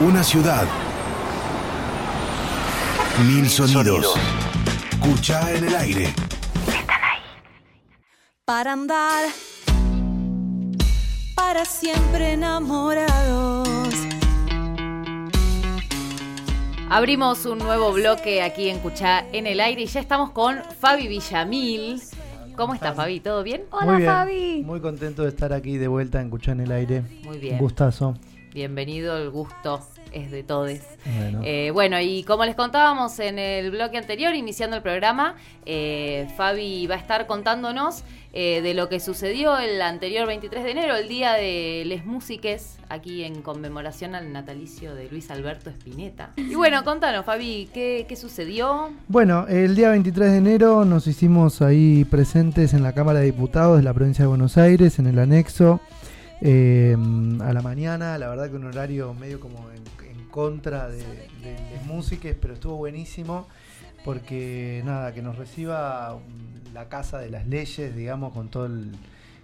[0.00, 0.64] Una ciudad.
[3.26, 4.14] Mil sonidos.
[4.92, 6.04] Escucha en el aire.
[6.04, 7.20] Están ahí.
[8.44, 9.24] Para andar.
[11.34, 13.68] Para siempre enamorados.
[16.88, 21.08] Abrimos un nuevo bloque aquí en Cuchá en el aire y ya estamos con Fabi
[21.08, 22.00] Villamil.
[22.56, 23.18] ¿Cómo estás, Fabi?
[23.18, 23.62] ¿Todo bien?
[23.72, 24.62] Muy Hola, bien, Fabi.
[24.64, 27.02] Muy contento de estar aquí de vuelta en Cuchá en el aire.
[27.24, 27.54] Muy bien.
[27.54, 28.14] Un gustazo.
[28.54, 29.80] Bienvenido, el gusto
[30.12, 30.78] es de todos.
[31.18, 31.40] Bueno.
[31.44, 36.86] Eh, bueno, y como les contábamos en el bloque anterior, iniciando el programa, eh, Fabi
[36.86, 41.08] va a estar contándonos eh, de lo que sucedió el anterior 23 de enero, el
[41.08, 46.32] día de Les Músiques, aquí en conmemoración al natalicio de Luis Alberto Spinetta.
[46.36, 48.90] Y bueno, contanos, Fabi, ¿qué, qué sucedió?
[49.08, 53.76] Bueno, el día 23 de enero nos hicimos ahí presentes en la Cámara de Diputados
[53.76, 55.80] de la provincia de Buenos Aires, en el anexo,
[56.40, 56.96] eh,
[57.40, 59.88] a la mañana, la verdad que un horario medio como en,
[60.30, 63.48] contra de, de, pero estuvo buenísimo
[64.04, 68.92] porque nada, que nos reciba mm, la casa de las leyes, digamos, con todo el,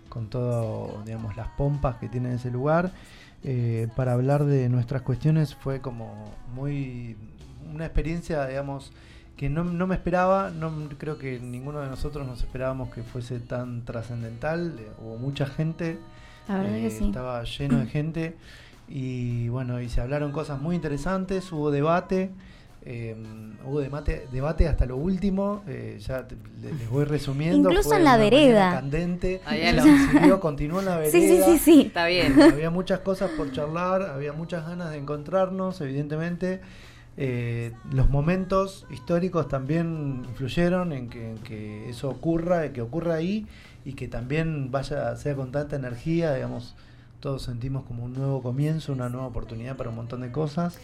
[0.08, 2.92] con todo, digamos, las pompas que tiene ese lugar,
[3.42, 7.16] eh, para hablar de nuestras cuestiones fue como muy
[7.74, 8.92] una experiencia, digamos,
[9.36, 13.40] que no, no me esperaba, no creo que ninguno de nosotros nos esperábamos que fuese
[13.40, 15.98] tan trascendental, eh, hubo mucha gente,
[16.48, 17.04] La verdad eh, que sí.
[17.06, 18.36] estaba lleno de gente
[18.88, 22.30] y bueno, y se hablaron cosas muy interesantes, hubo debate,
[22.86, 23.16] eh,
[23.64, 27.70] hubo debate, debate hasta lo último, eh, ya te- le- les voy resumiendo.
[27.70, 28.72] Incluso fue en la vereda.
[28.72, 31.12] Candente, la siguió, continuó en la vereda.
[31.18, 31.80] Sí, sí, sí, sí.
[31.86, 32.40] Está bien.
[32.40, 36.60] Había muchas cosas por charlar, había muchas ganas de encontrarnos, evidentemente.
[37.16, 43.46] Eh, los momentos históricos también influyeron en que, en que eso ocurra, que ocurra ahí
[43.84, 46.74] y que también vaya, sea con tanta energía, digamos,
[47.20, 50.78] todos sentimos como un nuevo comienzo, una nueva oportunidad para un montón de cosas.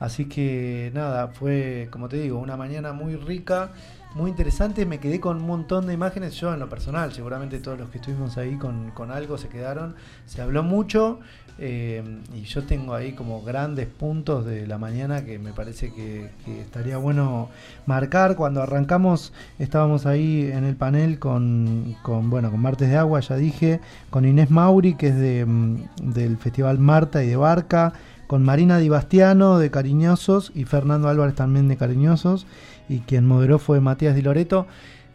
[0.00, 3.70] Así que nada, fue, como te digo, una mañana muy rica,
[4.14, 4.86] muy interesante.
[4.86, 7.98] Me quedé con un montón de imágenes, yo en lo personal, seguramente todos los que
[7.98, 9.94] estuvimos ahí con, con algo se quedaron.
[10.26, 11.20] Se habló mucho
[11.58, 12.02] eh,
[12.34, 16.60] y yo tengo ahí como grandes puntos de la mañana que me parece que, que
[16.60, 17.48] estaría bueno
[17.86, 18.34] marcar.
[18.36, 23.36] Cuando arrancamos estábamos ahí en el panel con, con, bueno, con Martes de Agua, ya
[23.36, 25.76] dije, con Inés Mauri, que es de, mm,
[26.12, 27.92] del Festival Marta y de Barca,
[28.26, 32.46] con Marina Di Bastiano de Cariñosos y Fernando Álvarez también de Cariñosos,
[32.88, 34.66] y quien moderó fue Matías Di Loreto.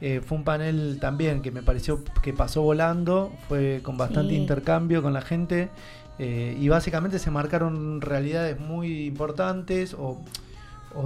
[0.02, 4.38] Eh, fue un panel también que me pareció que pasó volando, fue con bastante Sí.
[4.40, 5.68] intercambio con la gente
[6.20, 10.22] eh, y básicamente se marcaron realidades muy importantes o,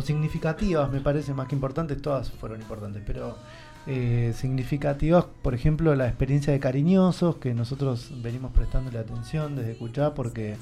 [0.02, 3.38] significativas, me parece, más que importantes, todas fueron importantes, pero
[3.86, 10.14] eh, significativas, por ejemplo, la experiencia de Cariñosos, que nosotros venimos prestándole atención desde escuchar
[10.14, 10.56] porque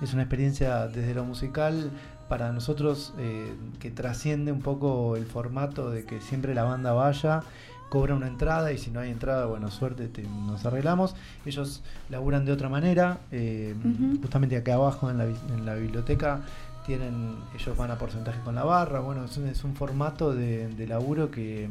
[0.00, 1.90] es una experiencia desde lo musical
[2.28, 7.42] para nosotros eh, que trasciende un poco el formato de que siempre la banda vaya,
[7.88, 11.14] cobra una entrada y si no hay entrada, bueno, suerte, te- nos arreglamos.
[11.46, 13.74] Ellos laburan de otra manera, eh,
[14.20, 16.42] justamente acá abajo en la, en la biblioteca
[16.86, 20.68] tienen, ellos van a porcentaje con la barra, bueno, es un, es un formato de,
[20.68, 21.68] de laburo que,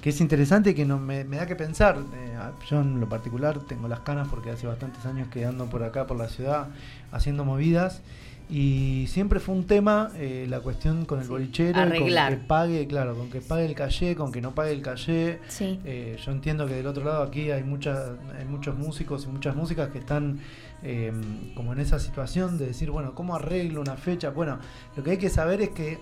[0.00, 1.96] que es interesante y que no, me, me da que pensar.
[2.14, 5.82] Eh, yo en lo particular tengo las canas porque hace bastantes años que ando por
[5.82, 6.68] acá, por la ciudad,
[7.12, 8.02] haciendo movidas.
[8.48, 12.30] Y siempre fue un tema eh, la cuestión con el Sí, bolichero, arreglar.
[12.32, 15.40] con que pague, claro, con que pague el calle, con que no pague el calle.
[15.48, 15.80] Sí.
[15.84, 17.98] Eh, yo entiendo que del otro lado aquí hay, muchas
[18.38, 20.38] hay muchos músicos y muchas músicas que están
[20.84, 21.10] eh,
[21.56, 24.30] como en esa situación de decir, bueno, ¿cómo arreglo una fecha?
[24.30, 24.58] Bueno,
[24.96, 25.98] lo que hay que saber es que,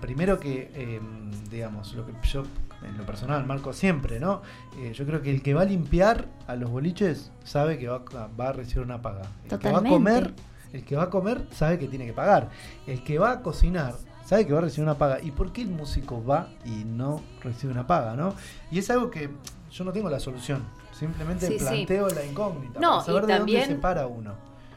[0.00, 0.98] primero que, eh,
[1.50, 2.44] digamos, lo que yo
[2.82, 4.42] en lo personal marco siempre, ¿no?
[4.78, 7.96] Eh, yo creo que el que va a limpiar a los boliches sabe que va,
[8.14, 9.22] a- va a recibir una paga.
[9.50, 10.34] El que va a comer,
[10.72, 12.50] el que va a comer sabe que tiene que pagar.
[12.86, 13.94] El que va a cocinar
[14.24, 15.20] sabe que va a recibir una paga.
[15.22, 18.34] ¿Y por qué el músico va y no recibe una paga, no?
[18.70, 19.30] Y es algo que
[19.70, 20.64] yo no tengo la solución.
[20.92, 21.64] Simplemente Sí, sí.
[21.64, 22.80] planteo la incógnita.
[22.80, 24.34] No, para saber y de también- dónde se para uno.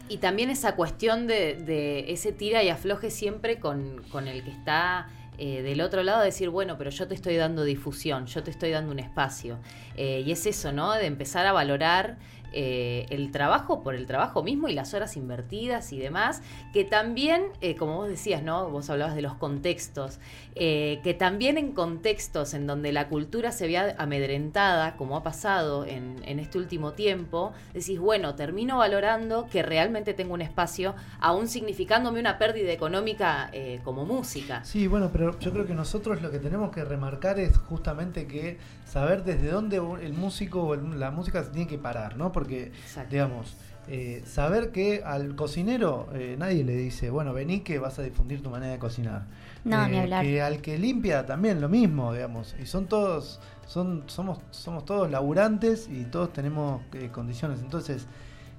[0.09, 4.49] Y también esa cuestión de, de ese tira y afloje siempre con, con el que
[4.51, 5.07] está
[5.39, 8.71] eh, del otro lado, decir, bueno, pero yo te estoy dando difusión, yo te estoy
[8.71, 9.57] dando un espacio.
[9.95, 10.93] Eh, y es eso, ¿no?
[10.93, 12.17] De empezar a valorar
[12.53, 16.41] eh, el trabajo por el trabajo mismo y las horas invertidas y demás,
[16.73, 18.69] que también, eh, como vos decías, ¿no?
[18.69, 20.19] Vos hablabas de los contextos,
[20.55, 25.85] eh, que también en contextos en donde la cultura se vea amedrentada, como ha pasado
[25.85, 31.47] en, en este último tiempo, decís, bueno, termino valorando que realmente tengo un espacio, aún
[31.47, 33.51] significándome una pérdida económica
[33.83, 34.63] como música.
[34.63, 38.57] Sí, bueno, pero yo creo que nosotros lo que tenemos que remarcar es justamente que
[38.85, 42.31] saber desde dónde el músico o la música se tiene que parar, ¿no?
[42.39, 43.11] Porque, Exacto.
[43.11, 43.55] digamos,
[43.87, 48.41] eh, saber que al cocinero eh, nadie le dice, bueno, vení que vas a difundir
[48.41, 49.23] tu manera de cocinar.
[49.65, 50.23] No, Eh, ni hablar.
[50.23, 52.55] Que al que limpia también lo mismo, digamos.
[52.61, 57.59] Y son todos, son, somos, somos todos laburantes y todos tenemos eh, condiciones.
[57.61, 58.05] Entonces,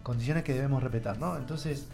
[0.03, 1.37] condiciones que debemos respetar, ¿no?
[1.37, 1.87] Entonces,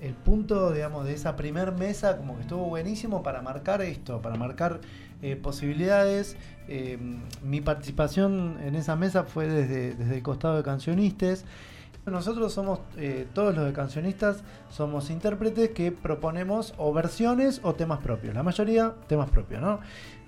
[0.00, 4.36] el punto, digamos, de esa primer mesa como que estuvo buenísimo para marcar esto, para
[4.36, 4.80] marcar
[5.22, 6.36] eh, posibilidades.
[6.68, 6.98] Eh,
[7.42, 11.44] mi participación en esa mesa fue desde, desde el costado de cancionistas.
[12.10, 18.00] Nosotros somos, eh, todos los de cancionistas, somos intérpretes que proponemos o versiones o temas
[18.00, 18.34] propios.
[18.34, 19.80] La mayoría temas propios, ¿no?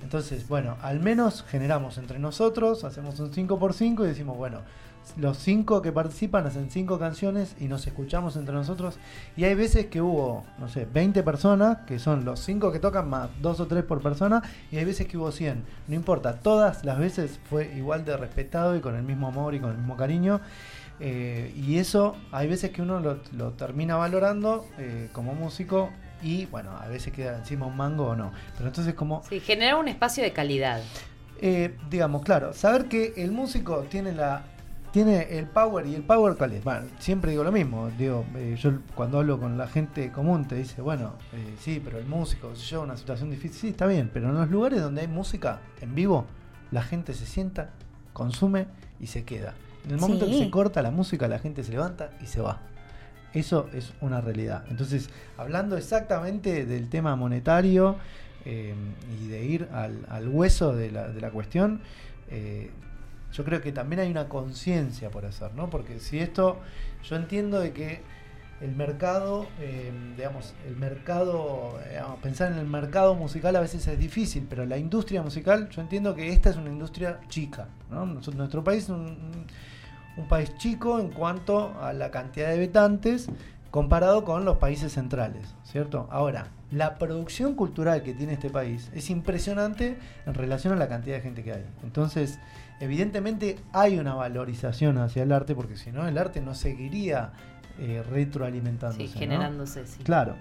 [0.03, 4.61] Entonces, bueno, al menos generamos entre nosotros, hacemos un 5x5 y decimos, bueno,
[5.17, 8.99] los 5 que participan hacen 5 canciones y nos escuchamos entre nosotros.
[9.37, 13.09] Y hay veces que hubo, no sé, 20 personas, que son los 5 que tocan
[13.11, 15.65] más 2 o 3 por persona, y hay veces que hubo 100.
[15.89, 19.61] No importa, todas las veces fue igual de respetado y con el mismo amor y
[19.61, 20.41] con el mismo cariño.
[21.01, 25.91] Eh, y eso hay veces que uno lo, lo termina valorando eh, como músico
[26.23, 28.31] y bueno, a veces queda encima un mango o no.
[28.57, 30.81] Pero entonces como, Sí, generar un espacio de calidad.
[31.41, 34.43] eh, digamos, claro, saber que el músico tiene la
[34.93, 36.65] tiene el power y el power cuál es.
[36.65, 37.91] Bueno, siempre digo lo mismo.
[37.97, 41.99] Digo, eh, yo cuando hablo con la gente común te dice, bueno, eh, sí, pero
[41.99, 43.59] el músico se lleva una situación difícil.
[43.61, 46.27] Sí, está bien, pero en los lugares donde hay música en vivo,
[46.71, 47.71] la gente se sienta,
[48.13, 48.67] consume
[48.99, 49.55] y se queda.
[49.85, 50.33] En el momento Sí.
[50.33, 52.61] que se corta la música, la gente se levanta y se va.
[53.33, 54.65] Eso es una realidad.
[54.71, 55.09] Entonces,
[55.39, 57.97] hablando exactamente del tema monetario
[58.45, 58.75] eh,
[59.23, 61.81] y de ir al, al hueso de la, de la cuestión,
[63.33, 65.71] yo creo que también hay una conciencia por hacer, ¿no?
[65.71, 66.59] Porque si esto,
[67.05, 68.03] yo entiendo de que
[68.61, 73.87] el mercado, eh, digamos, el mercado, eh, digamos, pensar en el mercado musical a veces
[73.87, 78.05] es difícil, pero la industria musical, yo entiendo que esta es una industria chica, ¿no?
[78.05, 79.47] Nuestro país es un,
[80.17, 83.29] un país chico en cuanto a la cantidad de habitantes
[83.71, 86.09] comparado con los países centrales, ¿cierto?
[86.11, 89.97] Ahora, la producción cultural que tiene este país es impresionante
[90.27, 91.65] en relación a la cantidad de gente que hay.
[91.83, 92.39] Entonces,
[92.81, 97.33] evidentemente hay una valorización hacia el arte, porque si no, el arte no seguiría
[97.79, 99.07] eh, retroalimentándose.
[99.07, 99.19] Sí, ¿no?
[99.21, 100.03] generándose, sí.
[100.03, 100.35] Claro.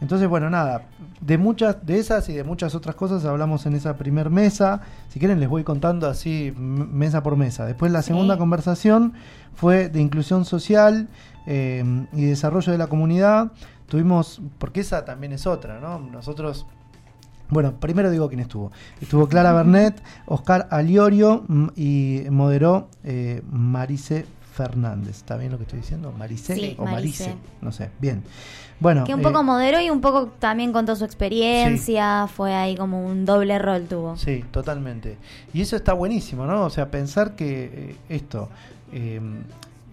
[0.00, 0.82] Entonces, bueno, nada,
[1.22, 4.82] de muchas de esas y de muchas otras cosas hablamos en esa primer mesa.
[5.08, 7.64] Si quieren les voy contando así mesa por mesa.
[7.64, 8.08] Después la Sí.
[8.08, 9.14] segunda conversación
[9.54, 11.08] fue de inclusión social
[11.46, 11.82] eh,
[12.12, 13.52] y desarrollo de la comunidad.
[13.88, 15.98] Tuvimos, porque esa también es otra, ¿no?
[15.98, 16.66] Nosotros
[17.48, 18.72] bueno, primero digo quién estuvo.
[19.00, 25.16] Estuvo Clara Bernet, Oscar Aliorio mm, y moderó eh, Marice Fernández.
[25.16, 26.12] ¿Está bien lo que estoy diciendo?
[26.12, 27.24] ¿Marice Sí, o Marice?
[27.24, 27.38] Marice.
[27.60, 27.90] No sé.
[28.00, 28.22] Bien.
[28.80, 29.04] Bueno.
[29.04, 33.06] Que un eh, poco moderó y un poco también contó su experiencia, fue ahí como
[33.06, 34.16] un doble rol tuvo.
[34.16, 35.18] Sí, totalmente.
[35.52, 36.64] Y eso está buenísimo, ¿no?
[36.64, 38.48] O sea, pensar que eh, esto,
[38.92, 39.20] eh,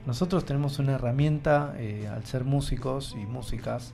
[0.05, 3.93] nosotros tenemos una herramienta, eh, al ser músicos y músicas,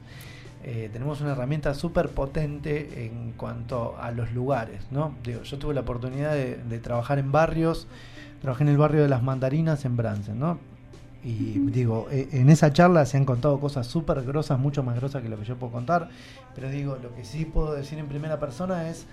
[0.63, 5.15] eh, tenemos una herramienta súper potente en cuanto a los lugares, ¿no?
[5.23, 7.87] Digo, yo tuve la oportunidad de, trabajar en barrios,
[8.41, 10.59] trabajé en el barrio de las mandarinas en Bransen, ¿no?
[11.23, 15.21] Y digo, eh, en esa charla se han contado cosas súper grosas, mucho más grosas
[15.21, 16.09] que lo que yo puedo contar,
[16.55, 19.05] pero digo, lo que sí puedo decir en primera persona es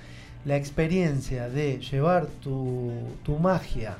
[0.45, 2.93] la experiencia de llevar tu,
[3.25, 3.99] tu magia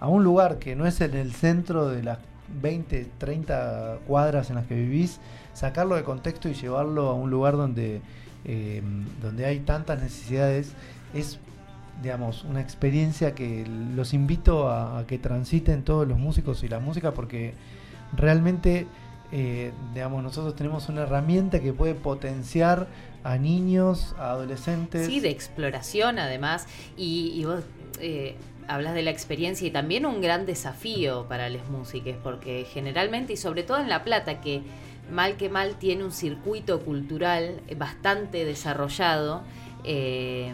[0.00, 2.18] a un lugar que no es en el centro de las
[2.60, 5.20] 20, 30 cuadras en las que vivís,
[5.54, 8.00] sacarlo de contexto y llevarlo a un lugar donde,
[8.44, 8.82] eh,
[9.20, 10.72] donde hay tantas necesidades,
[11.14, 11.38] es
[12.02, 17.12] digamos, una experiencia que los invito a, que transiten todos los músicos y la música
[17.12, 17.54] porque
[18.16, 18.86] realmente,
[19.32, 22.86] eh, digamos, nosotros tenemos una herramienta que puede potenciar
[23.24, 25.06] a niños, a adolescentes.
[25.06, 26.66] Sí, de exploración además.
[26.96, 27.64] Y, y vos
[28.00, 28.36] eh,
[28.68, 33.36] hablas de la experiencia y también un gran desafío para las músicas, porque generalmente, y
[33.36, 34.62] sobre todo en La Plata, que
[35.10, 39.42] mal que mal tiene un circuito cultural bastante desarrollado,
[39.84, 40.52] eh,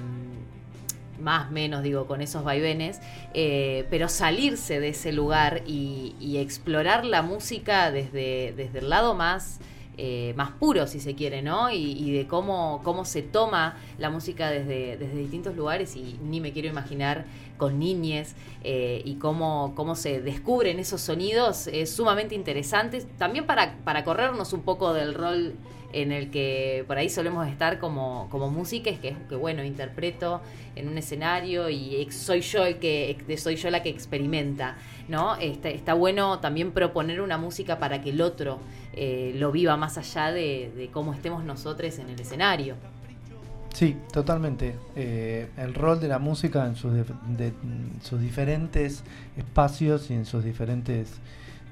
[1.21, 3.01] más menos digo con esos vaivenes,
[3.35, 9.15] eh, pero salirse de ese lugar y, y explorar la música desde, desde el lado
[9.15, 9.61] más,
[9.97, 11.71] eh, más puro, si se quiere, ¿no?
[11.71, 16.41] Y, y de cómo, cómo se toma la música desde, desde distintos lugares y ni
[16.41, 22.35] me quiero imaginar con niñes eh, y cómo, cómo se descubren esos sonidos es sumamente
[22.35, 25.55] interesante, también para, para corrernos un poco del rol
[25.95, 30.41] en el que por ahí solemos estar como, como músicas, que es que bueno, interpreto
[30.75, 34.77] en un escenario y soy yo el que soy yo la que experimenta,
[35.09, 35.37] ¿no?
[35.37, 38.59] Está, está bueno también proponer una música para que el otro
[38.93, 42.75] eh, lo viva más allá de, de cómo estemos nosotros en el escenario.
[43.75, 44.77] Sí, totalmente.
[44.95, 46.93] Eh, el rol de la música en sus,
[48.21, 49.03] diferentes
[49.37, 51.11] espacios y en sus diferentes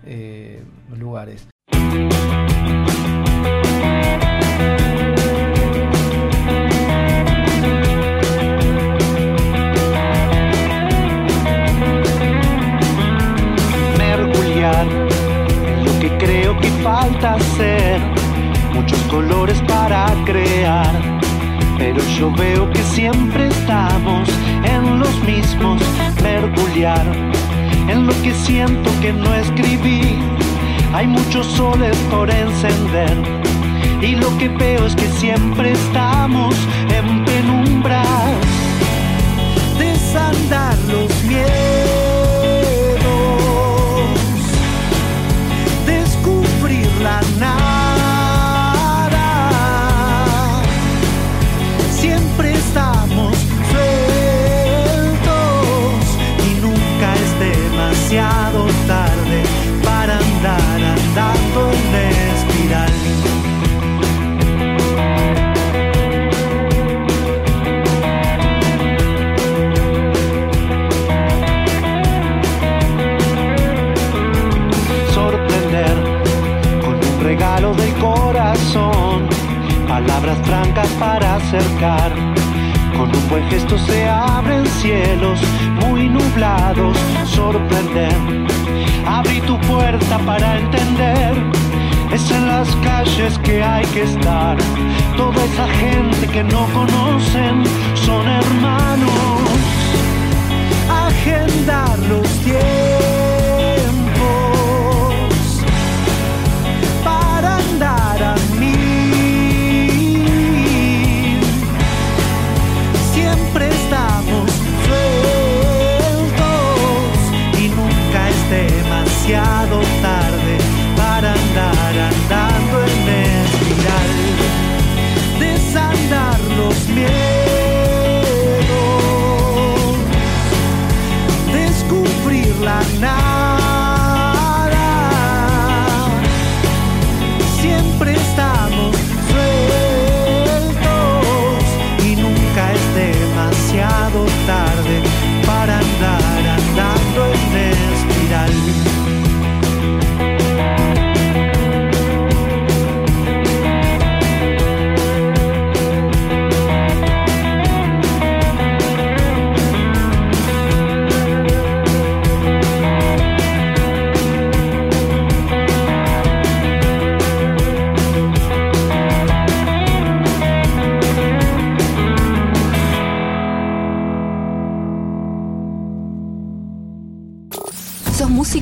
[0.04, 0.64] eh,
[0.98, 1.46] lugares.
[13.96, 14.86] Mergullar
[15.68, 18.00] en lo que creo que falta hacer.
[18.74, 21.22] Muchos colores para crear.
[21.78, 24.28] Pero yo veo que siempre estamos
[24.64, 25.80] en los mismos.
[26.22, 27.06] Mergullar
[27.88, 30.18] en lo que siento que no escribí.
[30.92, 33.16] Hay muchos soles por encender.
[34.00, 36.54] Y lo que veo es que siempre estamos
[36.90, 38.36] en penumbras.
[39.78, 41.71] Desandar los miedos.
[80.06, 82.12] Palabras francas para acercar.
[82.96, 85.40] Con un buen gesto se abren cielos
[85.80, 88.14] muy nublados, sorprender.
[89.06, 91.34] Abrí tu puerta para entender.
[92.12, 94.56] Es en las calles que hay que estar.
[95.16, 99.22] Toda esa gente que no conocen son hermanos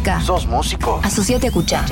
[0.00, 0.20] música?
[0.20, 1.00] ¿Sos músico?
[1.02, 1.84] Asociate a Cuchá.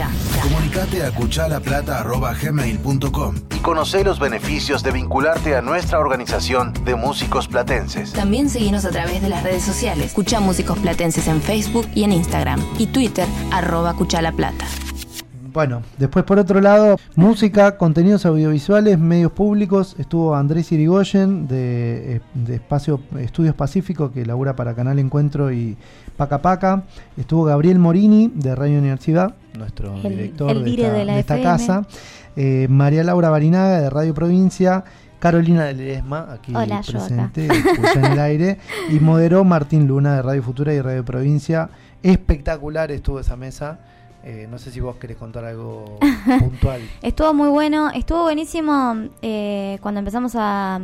[0.42, 8.12] Comunicate a cuchalaplata.gmail.com y conoce los beneficios de vincularte a nuestra organización de músicos platenses.
[8.12, 10.14] También seguinos a través de las redes sociales.
[10.14, 12.64] Cuchá Músicos Platenses en Facebook y en Instagram.
[12.78, 14.64] Y Twitter, arroba Cuchá La Plata.
[15.52, 19.94] Bueno, después por otro lado, música, contenidos audiovisuales, medios públicos.
[19.98, 25.76] Estuvo Andrés Irigoyen de, eh, de Espacio Estudios Pacífico, que labura para Canal Encuentro y
[26.16, 26.82] Paca Paca.
[27.16, 31.20] Estuvo Gabriel Morini de Radio Universidad, nuestro El- director el de esta, de la de
[31.20, 31.50] esta FM.
[31.50, 31.86] casa.
[32.36, 34.84] Eh, María Laura Barinaga de Radio Provincia.
[35.18, 37.48] Carolina de Ledesma, aquí Hola, presente,
[37.96, 38.58] en el aire.
[38.88, 41.70] Y moderó Martín Luna de Radio Futura y Radio Provincia.
[42.04, 43.80] Espectacular estuvo esa mesa.
[44.24, 45.98] Eh, no sé si vos querés contar algo
[46.40, 46.82] puntual.
[47.02, 50.80] Estuvo muy bueno, estuvo buenísimo eh, cuando empezamos a,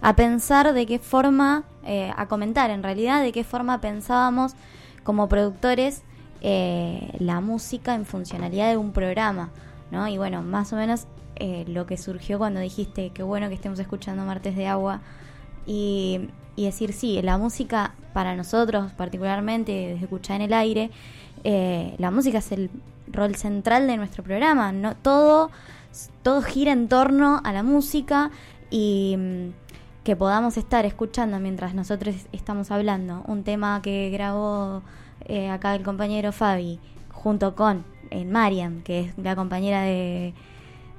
[0.00, 4.52] a pensar de qué forma, eh, a comentar en realidad, de qué forma pensábamos
[5.02, 6.02] como productores
[6.42, 9.48] eh, la música en funcionalidad de un programa,
[9.90, 10.06] ¿no?
[10.08, 13.78] Y bueno, más o menos eh, lo que surgió cuando dijiste que bueno que estemos
[13.78, 15.00] escuchando Martes de Agua
[15.66, 20.90] y, y decir, sí, la música para nosotros particularmente, desde escuchar en el aire,
[21.44, 22.70] eh, la música es el
[23.06, 24.72] rol central de nuestro programa.
[24.72, 25.50] No, todo,
[26.22, 28.30] todo gira en torno a la música
[28.70, 29.48] y mm,
[30.04, 34.82] que podamos estar escuchando mientras nosotros estamos hablando un tema que grabó
[35.26, 36.78] eh, acá el compañero Fabi
[37.12, 40.34] junto con eh, Mariam, que es la compañera de,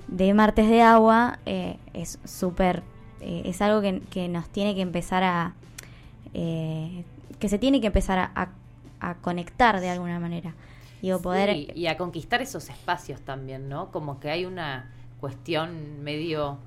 [0.07, 2.81] de Martes de Agua, eh, es súper,
[3.21, 5.53] eh, es algo que, que nos tiene que empezar a,
[6.33, 8.49] que se tiene que empezar a-
[9.09, 10.53] a conectar de alguna manera.
[11.01, 11.53] Digo, poder...
[11.53, 13.91] Sí, y a conquistar esos espacios también, ¿no?
[13.91, 16.57] Como que hay una cuestión medio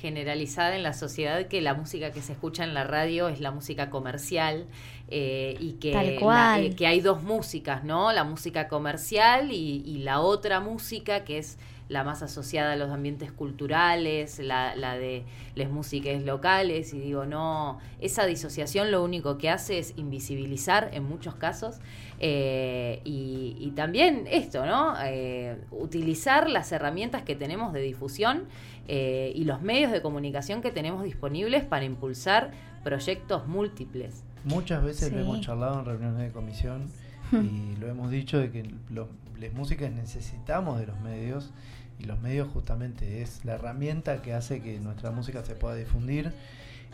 [0.00, 3.52] generalizada en la sociedad que la música que se escucha en la radio es la
[3.52, 4.66] música comercial
[5.08, 6.64] eh, y que, Tal la- cual.
[6.64, 8.12] eh, que hay dos músicas, ¿no?
[8.12, 12.90] La música comercial y, y la otra música que es la más asociada a los
[12.90, 15.24] ambientes culturales, la, la de
[15.54, 21.04] las músicas locales, y digo, no, esa disociación lo único que hace es invisibilizar en
[21.04, 21.80] muchos casos,
[22.20, 24.94] eh, y, y también esto, ¿no?
[25.04, 28.44] Eh, utilizar las herramientas que tenemos de difusión
[28.88, 34.24] eh, y los medios de comunicación que tenemos disponibles para impulsar proyectos múltiples.
[34.44, 35.14] Muchas veces Sí.
[35.14, 36.86] lo hemos charlado en reuniones de comisión
[37.32, 39.08] y lo hemos dicho de que los,
[39.44, 41.50] las músicas necesitamos de los medios
[41.98, 46.32] y los medios justamente es la herramienta que hace que nuestra música se pueda difundir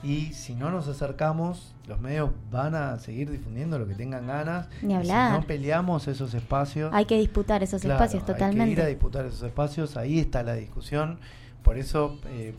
[0.02, 4.68] y si no nos acercamos los medios van a seguir difundiendo lo que tengan ganas
[4.82, 5.32] Ni hablar.
[5.34, 8.48] si no peleamos esos espacios Hay que disputar esos Claro, espacios Hay que ir a
[8.48, 8.86] totalmente.
[8.86, 11.18] disputar esos espacios, ahí está la discusión.
[11.62, 12.54] Por eso, eh,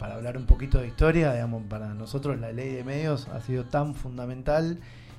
[0.00, 3.64] para hablar un poquito de historia, digamos, para nosotros la ley de medios ha sido
[3.66, 4.78] tan fundamental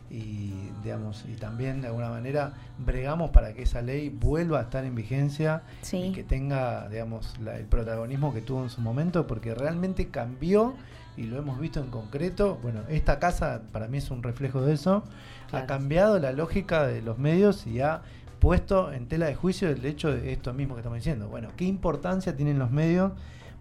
[0.10, 4.86] y, digamos, y también de alguna manera bregamos para que esa ley vuelva a estar
[4.86, 5.64] en vigencia
[6.10, 10.76] y que tenga, digamos, la- el protagonismo que tuvo en su momento, porque realmente cambió
[11.18, 12.60] y lo hemos visto en concreto.
[12.62, 15.04] Bueno, esta casa para mí es un reflejo de eso.
[15.52, 18.02] Ha cambiado la lógica de los medios y ha
[18.40, 21.30] puesto en tela de juicio el hecho de esto mismo que estamos diciendo.
[21.30, 23.14] Bueno, ¿qué importancia tienen los medios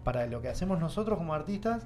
[0.03, 1.83] para lo que hacemos nosotros como artistas,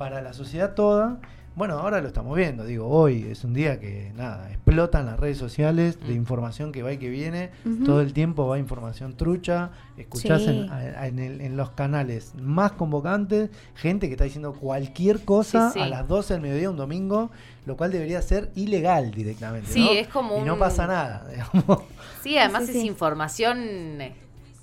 [0.00, 1.18] para la sociedad toda?
[1.54, 5.36] Bueno, ahora lo estamos viendo, digo, hoy es un día que nada, explotan las redes
[5.36, 6.16] sociales de Mm.
[6.16, 7.50] información que va y que viene,
[7.84, 10.48] todo el tiempo va información trucha, escuchás Sí.
[10.48, 15.68] en, a- en el- en los canales más convocantes gente que está diciendo cualquier cosa
[15.70, 15.84] Sí, sí.
[15.84, 17.30] a las 12 del mediodía un domingo,
[17.66, 19.70] lo cual debería ser ilegal directamente.
[19.70, 19.90] Sí, ¿no?
[19.90, 21.82] es como Y no un- pasa nada, digamos.
[22.22, 22.88] Sí, además Sí, sí, es sí.
[22.88, 23.58] información
[24.00, 24.14] eh,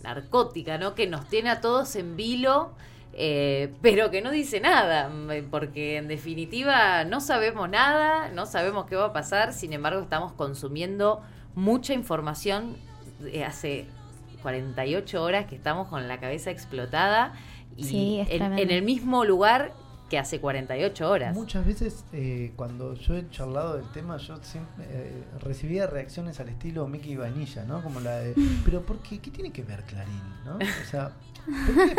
[0.02, 0.96] narcótica, ¿no?
[0.96, 2.72] Que nos tiene a todos en vilo,
[3.20, 8.86] eh, pero que no dice nada, mm, porque en definitiva no sabemos nada, no sabemos
[8.86, 11.24] qué va a pasar, sin embargo estamos consumiendo
[11.56, 12.78] mucha información
[13.20, 13.88] de hace
[14.44, 17.34] 48 horas que estamos con la cabeza explotada
[17.76, 19.74] y Sí, en, el mismo lugar
[20.12, 21.36] que hace 48 horas.
[21.36, 26.50] Muchas veces eh, cuando yo he charlado del tema, yo siempre eh, recibía reacciones al
[26.50, 27.82] estilo Mickey Vanilla, ¿no?
[27.82, 29.18] Como la de, pero ¿por qué?
[29.18, 30.22] ¿Qué tiene que ver Clarín?
[30.46, 30.58] ¿no?
[30.58, 31.12] O sea,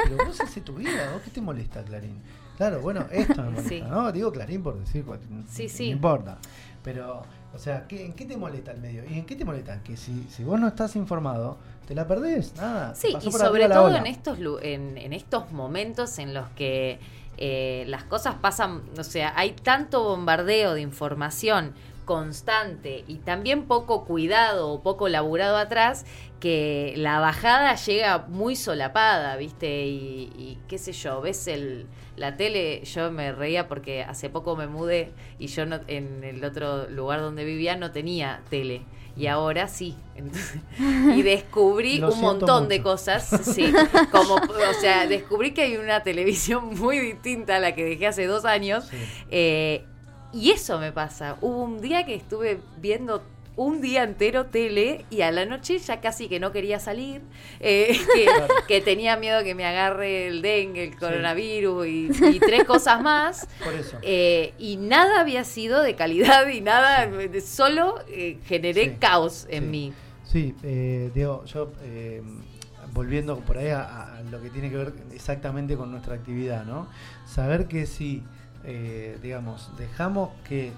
[0.04, 2.20] Pero vos haces tu vida, ¿vos qué te molesta Clarín?
[2.56, 3.80] Claro, bueno, esto me molesta, Sí.
[3.82, 4.10] ¿no?
[4.12, 5.84] Digo Clarín por decir, cual- Sí, no sí.
[5.90, 6.38] importa.
[6.82, 7.22] Pero,
[7.54, 9.04] o sea, ¿qué, ¿en qué te molesta el medio?
[9.08, 9.82] ¿Y en qué te molesta?
[9.82, 12.94] Que si, si vos no estás informado, te la perdés, nada.
[12.94, 16.98] Sí, y sobre todo en estos, en, en estos momentos en los que
[17.36, 21.72] eh, las cosas pasan, o sea, hay tanto bombardeo de información
[22.08, 26.06] constante y también poco cuidado o poco laburado atrás
[26.40, 29.84] que la bajada llega muy solapada, ¿viste?
[29.84, 34.56] Y, y qué sé yo, ves el, la tele, yo me reía porque hace poco
[34.56, 38.86] me mudé y yo no, en el otro lugar donde vivía no tenía tele.
[39.14, 39.94] Y ahora sí.
[40.14, 40.62] Entonces,
[41.14, 43.28] y descubrí Lo un montón de cosas.
[43.42, 43.70] Sí,
[44.10, 48.24] como, o sea, descubrí que hay una televisión muy distinta a la que dejé hace
[48.24, 48.86] dos años.
[48.86, 48.96] Sí.
[49.30, 49.84] Eh,
[50.32, 51.36] y eso me pasa.
[51.40, 53.22] Hubo un día que estuve viendo
[53.56, 57.22] un día entero tele y a la noche ya casi que no quería salir,
[57.58, 58.46] eh, que, Claro.
[58.68, 63.48] que tenía miedo que me agarre el dengue, el coronavirus y, y tres cosas más.
[63.64, 63.98] Por eso.
[64.02, 69.46] Eh, y nada había sido de calidad y nada, de- solo eh, generé Sí, caos
[69.50, 69.92] en mí.
[70.24, 72.22] Sí, eh, Diego, yo eh,
[72.92, 76.86] volviendo por ahí a, a lo que tiene que ver exactamente con nuestra actividad, ¿no?
[77.26, 78.22] Saber que si,
[78.64, 80.68] eh, digamos, dejamos que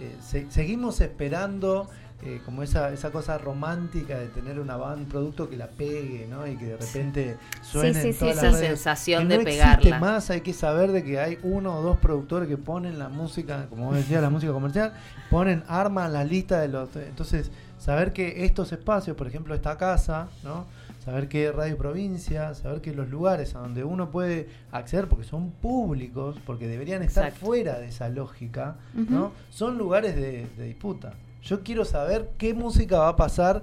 [0.00, 1.88] eh, se- seguimos esperando
[2.22, 6.46] eh, como esa, esa cosa romántica de tener una un producto que la pegue, ¿no?
[6.46, 8.42] Y que de repente suene sí, en sí, todas sí.
[8.42, 8.68] las Esa redes.
[8.78, 9.98] sensación Que de no existe pegarla.
[9.98, 13.66] más, hay que saber de que hay uno o dos productores que ponen la música,
[13.68, 14.94] como vos decías, la música comercial,
[15.30, 16.96] ponen, arman la lista de los...
[16.96, 20.64] Entonces, saber que estos espacios, por ejemplo, esta casa, ¿no?
[21.04, 25.50] Saber que Radio Provincia, saber que los lugares a donde uno puede acceder, porque son
[25.50, 27.44] públicos, porque deberían estar Exacto.
[27.46, 28.76] fuera de esa lógica.
[28.94, 29.32] ¿no?
[29.50, 31.12] Son lugares de, de disputa.
[31.42, 33.62] Yo quiero saber qué música va a pasar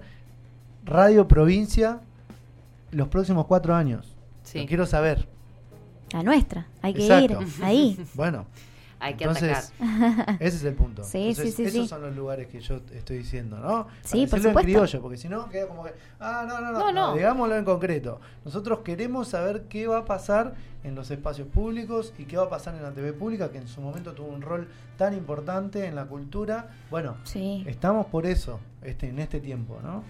[0.86, 2.02] Radio Provincia
[2.92, 4.16] los próximos cuatro años.
[4.44, 4.60] Sí.
[4.60, 5.28] Lo quiero saber.
[6.14, 6.68] La nuestra.
[6.84, 7.42] Hay que Exacto.
[7.42, 8.06] ir ahí.
[8.14, 8.46] Bueno,
[9.04, 10.38] Hay que entonces, atacar.
[10.40, 11.04] ese es el punto.
[11.04, 11.88] Sí, Entonces, sí, sí, esos sí.
[11.88, 13.88] son los lugares que yo estoy diciendo, ¿no?
[14.04, 16.80] Sí, por decirlo en criollo, porque si no queda como que, ah, no, no, no,
[16.80, 17.16] No, no, no.
[17.16, 18.22] digámoslo en concreto.
[18.46, 22.50] Nosotros queremos saber qué va a pasar en los espacios públicos y qué va a
[22.50, 25.96] pasar en la TV pública, que en su momento tuvo un rol tan importante en
[25.96, 26.70] la cultura.
[26.92, 27.64] Bueno, Sí.
[27.68, 30.04] estamos por eso este, en este tiempo, ¿no?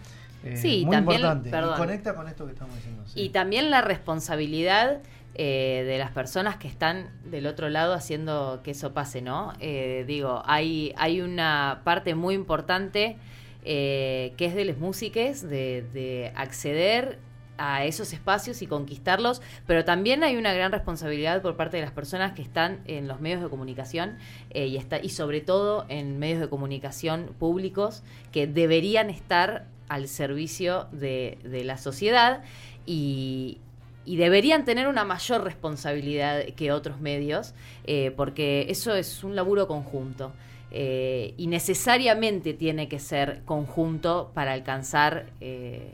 [0.43, 1.49] Eh, Sí, muy también, importante.
[1.51, 1.75] perdón.
[1.75, 3.03] Y conecta con esto que estamos diciendo.
[3.05, 3.21] sí.
[3.21, 4.99] Y también la responsabilidad
[5.35, 9.53] eh, de las personas que están del otro lado haciendo que eso pase, ¿no?
[9.61, 13.15] Eh, digo, hay, hay una parte muy importante
[13.63, 17.17] eh, que es de las músicas, de, de acceder
[17.57, 21.93] a esos espacios y conquistarlos, pero también hay una gran responsabilidad por parte de las
[21.93, 24.17] personas que están en los medios de comunicación
[24.53, 30.87] y, está, y sobre todo en medios de comunicación públicos que deberían estar al servicio
[30.91, 32.43] de, de la sociedad
[32.85, 33.59] y,
[34.05, 37.53] y deberían tener una mayor responsabilidad que otros medios,
[37.85, 40.31] eh, porque eso es un laburo conjunto.
[40.73, 45.91] Eh, y necesariamente tiene que ser conjunto para alcanzar eh,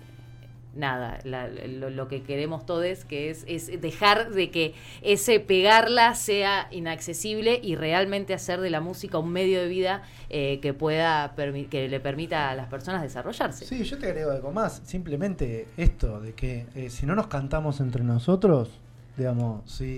[0.78, 6.16] nada, la- lo, lo que queremos todos, que es, es dejar de que ese pegarla
[6.16, 11.34] sea inaccesible y realmente hacer de la música un medio de vida eh, que pueda
[11.70, 13.66] que le permita a las personas desarrollarse.
[13.66, 14.82] Sí, yo te agrego algo más.
[14.86, 18.70] Simplemente esto, de que eh, si no nos cantamos entre nosotros,
[19.18, 19.98] digamos, si,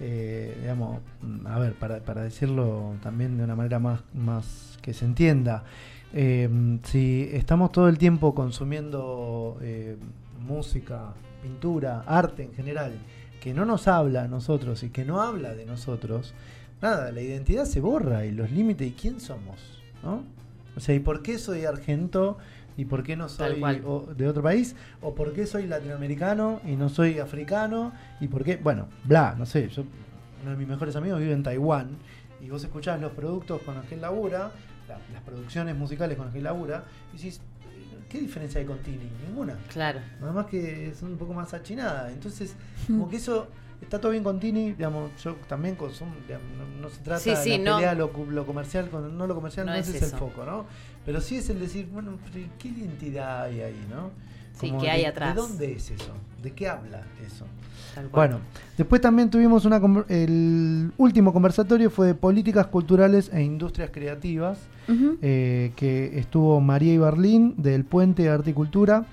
[0.00, 1.00] eh, digamos,
[1.46, 5.64] a ver, para, para decirlo también de una manera más, más que se entienda,
[6.18, 9.96] eh, si estamos todo el tiempo consumiendo eh,
[10.46, 12.94] música, pintura, arte en general,
[13.40, 16.34] que no nos habla a nosotros y que no habla de nosotros,
[16.80, 20.22] nada, la identidad se borra y los límites y quién somos, ¿no?
[20.76, 22.38] O sea, ¿y por qué soy argento
[22.76, 24.74] y por qué no soy o- de otro país?
[25.02, 27.92] ¿O por qué soy latinoamericano y no soy africano?
[28.20, 28.56] ¿Y por qué?
[28.56, 29.84] Bueno, bla, no sé, yo,
[30.42, 31.90] uno de mis mejores amigos vive en Taiwán
[32.44, 34.50] y vos escuchás los productos con los que él labura,
[34.88, 37.40] la- las producciones musicales con las que labura, y decís,
[38.08, 39.10] ¿qué diferencia hay con Tini?
[39.26, 39.56] Ninguna.
[39.72, 40.00] Claro.
[40.20, 42.10] Nada más que es un poco más achinada.
[42.12, 42.54] Entonces,
[42.86, 43.48] como que eso
[43.82, 47.50] está todo bien con Tini, digamos, yo también consumo, digamos, no, no se trata Sí,
[47.50, 47.76] de la no.
[47.76, 50.64] pelea lo, lo comercial con no lo comercial, no, No ese es el foco, ¿no?
[51.04, 54.10] Pero sí es el decir, bueno, pero ¿qué identidad hay ahí, no?
[54.60, 55.34] Sí, Como ¿qué de- atrás?
[55.34, 56.12] ¿De dónde es eso?
[56.42, 57.44] ¿De qué habla eso?
[58.12, 58.40] Bueno,
[58.76, 64.58] después también tuvimos una el último conversatorio fue de políticas culturales e industrias creativas,
[65.22, 69.06] eh, que estuvo María Ibarlín del Puente Arte y Cultura,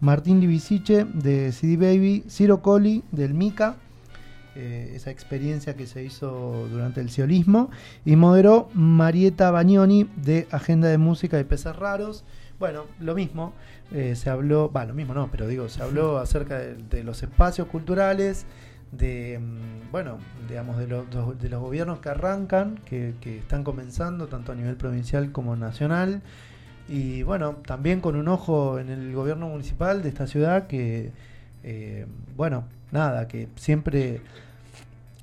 [0.00, 3.74] Martín Libisiche de CD Baby, Ciro Colli del Mica,
[4.54, 7.70] eh, esa experiencia que se hizo durante el siolismo,
[8.04, 12.24] y moderó Marieta Bagnoni de Agenda de Música de Peces Raros.
[12.58, 13.52] Bueno, lo mismo,
[13.92, 17.22] eh, se habló, va, lo mismo no, pero digo, se habló acerca de, de los
[17.22, 18.46] espacios culturales,
[18.90, 20.18] de, mm, bueno,
[20.48, 21.06] digamos, de, los-
[21.40, 26.20] de los gobiernos que arrancan, que, que están comenzando, tanto a nivel provincial como nacional,
[26.88, 31.12] y bueno, también con un ojo en el gobierno municipal de esta ciudad que,
[31.62, 34.20] eh, bueno, nada, que siempre,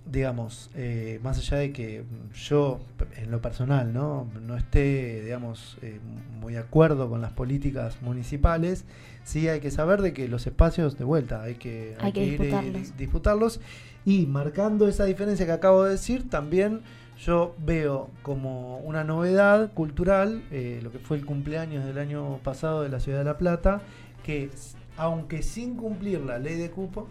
[0.05, 2.79] digamos, eh, más allá de que yo
[3.17, 5.99] en lo personal no, no esté, digamos, eh,
[6.39, 8.85] muy de acuerdo con las políticas municipales,
[9.23, 12.33] sí hay que saber de que los espacios de vuelta hay que, Hay que ir
[12.33, 12.97] y disputarlos.
[12.97, 13.61] disputarlos
[14.05, 16.81] y marcando esa diferencia que acabo de decir, también
[17.17, 22.83] yo veo como una novedad cultural eh, lo que fue el cumpleaños del año pasado
[22.83, 23.81] de la ciudad de La Plata,
[24.23, 24.49] que
[24.97, 27.07] aunque sin cumplir la ley de cupo,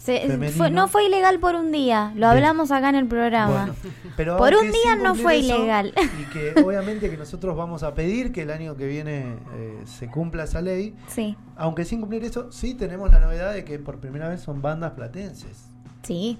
[0.00, 3.66] Se- fue- no fue ilegal por un día, lo hablamos acá en el programa.
[3.66, 3.74] Bueno,
[4.16, 5.92] pero Por un día no fue eso, ilegal.
[6.20, 10.08] Y que obviamente que nosotros vamos a pedir que el año que viene eh, se
[10.08, 10.94] cumpla esa ley.
[11.08, 14.62] Sí, Aunque sin cumplir eso, sí tenemos la novedad de que por primera vez son
[14.62, 15.66] bandas platenses.
[16.02, 16.38] sí.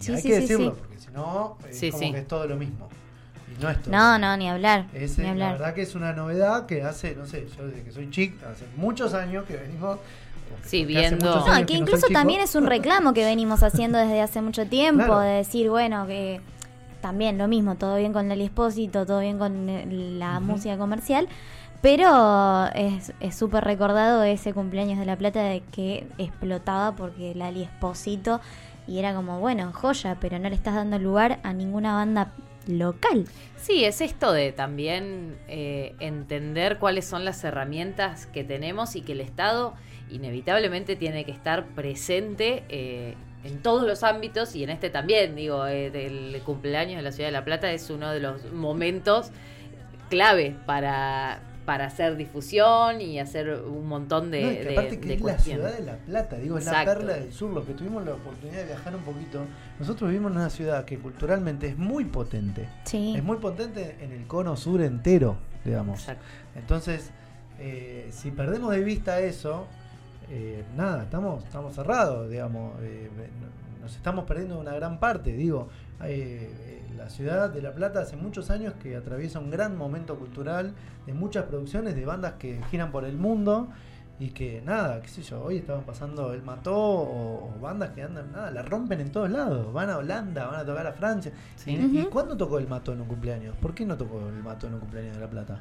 [0.00, 0.76] Y Sí, hay sí, que decirlo, sí.
[0.80, 2.10] porque si no, es Sí, como sí.
[2.12, 2.88] que es todo lo mismo.
[3.56, 3.92] Y no es todo.
[3.92, 4.86] No, no, ni hablar.
[4.94, 5.52] Es, ni eh, la hablar.
[5.52, 8.64] verdad que es una novedad que hace, no sé, yo desde que soy chico, hace
[8.76, 9.98] muchos años que venimos.
[10.52, 14.20] Porque- Sí, viendo- No, que no incluso también es un reclamo que venimos haciendo desde
[14.20, 15.20] hace mucho tiempo, Claro.
[15.20, 16.40] de decir, bueno, que
[17.00, 21.28] también lo mismo, todo bien con Lali Espósito, todo bien con eh, la música comercial,
[21.80, 27.62] pero es es súper recordado ese cumpleaños de La Plata de que explotaba porque Lali
[27.64, 28.40] Espósito
[28.86, 32.32] y era como, bueno, joya, pero no le estás dando lugar a ninguna banda
[32.68, 33.26] local.
[33.60, 39.12] Sí, es esto de también eh, entender cuáles son las herramientas que tenemos y que
[39.12, 39.74] el Estado
[40.12, 45.66] inevitablemente tiene que estar presente eh, en todos los ámbitos y en este también, digo,
[45.66, 49.30] eh, del cumpleaños de la Ciudad de La Plata es uno de los momentos
[50.08, 55.00] clave para, para hacer difusión y hacer un montón de, No, y que de- aparte
[55.00, 57.64] que de es la ciudad de La Plata, digo, es la perla del sur, los
[57.64, 59.44] que tuvimos la oportunidad de viajar un poquito.
[59.80, 62.68] Nosotros vivimos en una ciudad que culturalmente es muy potente.
[62.84, 63.14] Sí.
[63.16, 66.00] Es muy potente en el cono sur entero, digamos.
[66.00, 66.24] Exacto.
[66.56, 67.10] Entonces,
[67.58, 69.66] eh, si perdemos de vista eso,
[70.34, 72.72] eh, nada, estamos, estamos cerrados, digamos.
[72.80, 73.10] eh,
[73.80, 75.68] nos estamos perdiendo una gran parte, digo.
[76.04, 80.16] eh, eh, la ciudad de La Plata hace muchos años que atraviesa un gran momento
[80.16, 80.72] cultural
[81.06, 83.68] de muchas producciones de bandas que giran por el mundo
[84.20, 88.02] y que nada, qué sé yo, hoy estaban pasando El Mató o, o bandas que
[88.04, 91.32] andan, nada, la rompen en todos lados, van a Holanda, van a tocar a Francia.
[91.56, 91.72] Sí.
[91.72, 93.56] ¿Y, y cuándo tocó El Mató en un cumpleaños?
[93.56, 95.58] ¿Por qué no tocó El Mató en un cumpleaños de La Plata?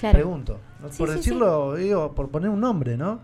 [0.00, 0.14] Claro.
[0.18, 0.58] Pregunto.
[0.82, 0.88] ¿no?
[0.90, 3.20] Sí, por sí, decirlo, digo, por poner un nombre, ¿no?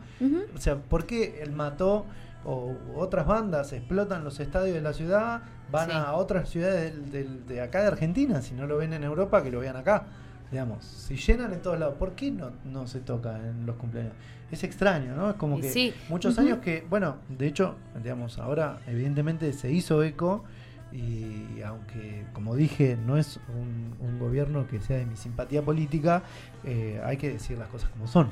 [0.54, 2.04] O sea, ¿por qué él mató
[2.44, 7.46] o otras bandas explotan los estadios de la ciudad, van a otras ciudades del- del-
[7.46, 8.42] de acá de Argentina?
[8.42, 10.04] Si no lo ven en Europa, que lo vean acá.
[10.50, 14.12] Digamos, si llenan en todos lados, ¿por qué no, no se toca en los cumpleaños?
[14.52, 15.30] Es extraño, ¿no?
[15.30, 15.68] Es como que
[16.08, 20.44] muchos años que, bueno, de hecho, digamos, ahora evidentemente se hizo eco
[20.92, 26.22] y aunque, como dije, no es un, un gobierno que sea de mi simpatía política,
[26.64, 28.28] eh, hay que decir las cosas como son,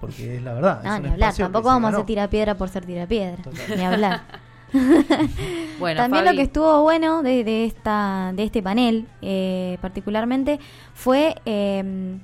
[0.00, 0.82] porque es la verdad.
[0.82, 1.34] No, es ni hablar.
[1.34, 3.42] Tampoco vamos a hacer tirapiedra por ser tirapiedra.
[3.42, 3.76] Total.
[3.76, 4.20] Ni hablar.
[5.80, 10.60] Bueno, También Fabi, lo que estuvo bueno de, de esta, de este panel, eh, particularmente,
[10.94, 12.18] fue eh,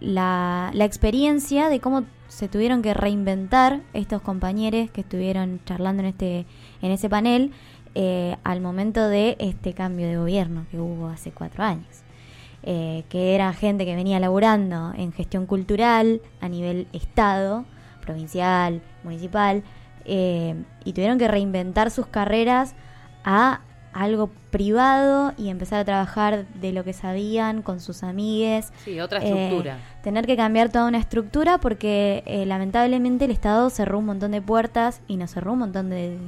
[0.00, 6.08] la, la experiencia de cómo se tuvieron que reinventar estos compañeros que estuvieron charlando en
[6.08, 6.46] este
[6.82, 7.52] en ese panel
[7.94, 12.02] eh, al momento de este cambio de gobierno que hubo hace cuatro años.
[12.66, 17.66] Eh, que era gente que venía laburando en gestión cultural a nivel estado,
[18.00, 19.62] provincial, municipal,
[20.06, 22.74] eh, y tuvieron que reinventar sus carreras
[23.22, 23.60] a
[23.94, 28.72] algo privado y empezar a trabajar de lo que sabían con sus amigues.
[28.84, 29.78] Sí, otra Eh, estructura.
[30.02, 34.42] tener que cambiar toda una estructura porque eh, lamentablemente el Estado cerró un montón de
[34.42, 36.18] puertas y nos cerró un montón de,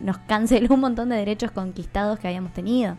[0.00, 2.96] nos canceló un montón de derechos conquistados que habíamos tenido.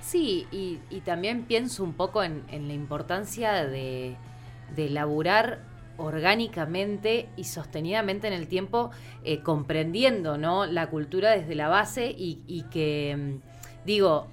[0.00, 4.16] Sí, y, y también pienso un poco en, en la importancia de,
[4.74, 5.60] de laburar
[5.98, 8.90] orgánicamente y sostenidamente en el tiempo,
[9.24, 10.64] eh, comprendiendo ¿no?
[10.66, 14.28] la cultura desde la base y, y que, mm, digo,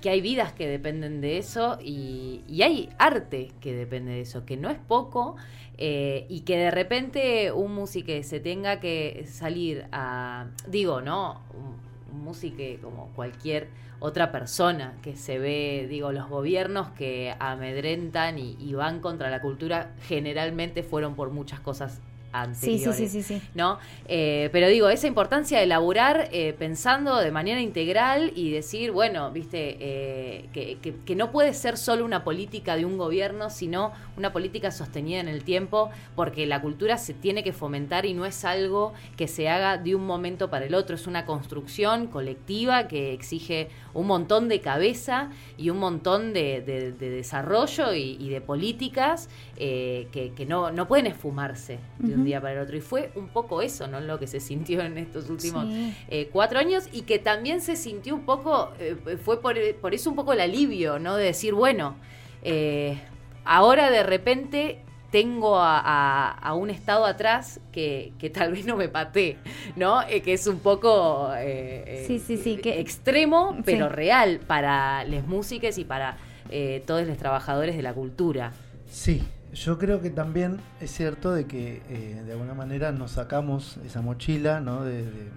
[0.00, 4.44] que, hay vidas que dependen de eso y, y hay arte que depende de eso,
[4.44, 5.36] que no es poco.
[5.82, 11.40] eh, y que de repente un músico se tenga que salir a, digo, ¿no?
[11.54, 13.68] Un, músico como cualquier
[14.00, 19.40] otra persona que se ve, digo, los gobiernos que amedrentan y, y van contra la
[19.40, 22.00] cultura generalmente fueron por muchas cosas
[22.32, 22.96] anteriores.
[22.96, 23.42] sí, sí, sí, sí.
[23.54, 23.78] ¿no?
[24.06, 29.30] Eh, pero digo, esa importancia de elaborar eh, pensando de manera integral y decir, bueno,
[29.32, 33.92] viste, eh, que, que- que no puede ser solo una política de un gobierno, sino
[34.16, 38.26] una política sostenida en el tiempo, porque la cultura se tiene que fomentar y no
[38.26, 42.86] es algo que se haga de un momento para el otro, es una construcción colectiva
[42.88, 48.28] que exige un montón de cabeza y un montón de, de- de desarrollo y, y
[48.28, 49.28] de políticas
[49.62, 52.76] eh, que, que no, no pueden esfumarse de un día para el otro.
[52.78, 54.00] Y fue un poco eso, ¿no?
[54.00, 55.94] Lo que se sintió en estos últimos Sí.
[56.08, 60.08] eh, cuatro años y que también se sintió un poco, eh, fue por, por eso
[60.08, 61.14] un poco el alivio, ¿no?
[61.16, 61.96] De decir, bueno,
[62.42, 62.98] eh,
[63.44, 68.76] ahora de repente tengo a, a- a un estado atrás que, que tal vez no
[68.76, 69.36] me patee,
[69.76, 70.02] ¿no?
[70.08, 73.62] Eh, que es un poco eh, Sí, sí, sí, que- extremo, Sí.
[73.66, 76.16] pero real para las músicas y para
[76.48, 78.52] eh, todos los trabajadores de la cultura.
[78.88, 83.78] Sí, yo creo que también es cierto de que eh, de alguna manera nos sacamos
[83.84, 84.60] esa mochila.
[84.60, 85.30] De, de- de-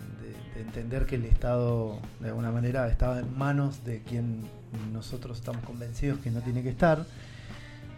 [0.54, 4.44] de entender que el Estado de alguna manera estaba en manos de quien
[4.92, 7.06] nosotros estamos convencidos que no tiene que estar.